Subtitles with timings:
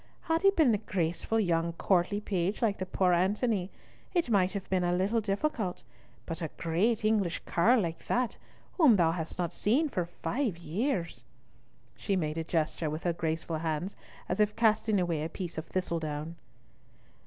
[0.21, 3.69] Had he been a graceful young courtly page like the poor Antony,
[4.15, 5.83] it might have been a little difficult,
[6.25, 8.35] but a great English carle like that,
[8.77, 11.23] whom thou hast not seen for five years—"
[11.95, 13.95] She made a gesture with her graceful hands
[14.27, 16.35] as if casting away a piece of thistledown.